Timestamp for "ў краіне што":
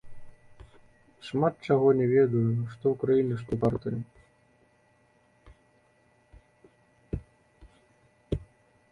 2.93-3.57